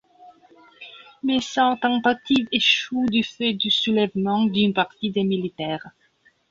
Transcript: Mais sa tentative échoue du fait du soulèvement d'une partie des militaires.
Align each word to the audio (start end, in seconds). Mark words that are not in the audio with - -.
Mais 1.21 1.41
sa 1.41 1.77
tentative 1.79 2.47
échoue 2.51 3.05
du 3.07 3.23
fait 3.23 3.53
du 3.53 3.69
soulèvement 3.69 4.45
d'une 4.45 4.73
partie 4.73 5.11
des 5.11 5.23
militaires. 5.23 5.91